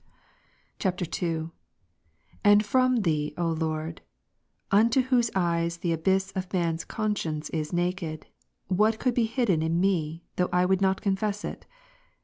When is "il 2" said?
1.05-1.51